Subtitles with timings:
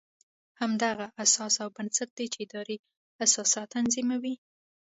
[0.61, 2.77] همدغه اساس او بنسټ دی چې ادارې
[3.25, 4.35] اساسات تنظیموي.